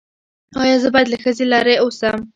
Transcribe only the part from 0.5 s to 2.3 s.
ایا زه باید له ښځې لرې اوسم؟